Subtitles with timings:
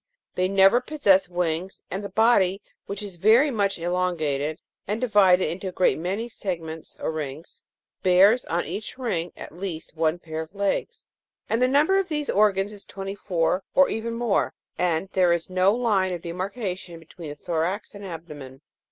[0.33, 5.67] They never possess wings, and the body, which is very much elongated and divided into
[5.67, 7.63] a great many segments or rings,
[8.01, 11.07] bears on each ring, at least one pair of legs;
[11.49, 15.71] the number of these organs is twenty four, or even more, and there is no
[15.71, 18.61] line of demarcation between the thorax and abdomen.